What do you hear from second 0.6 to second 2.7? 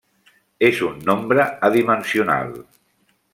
És un nombre adimensional.